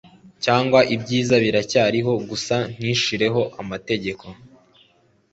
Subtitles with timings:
[0.43, 4.25] cyangwa ibyiza biracyariho, gusa ntushireho amategeko